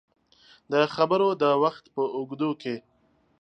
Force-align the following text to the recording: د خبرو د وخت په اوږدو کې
د 0.71 0.73
خبرو 0.95 1.29
د 1.41 1.43
وخت 1.63 1.85
په 1.95 2.03
اوږدو 2.15 2.49
کې 2.61 2.75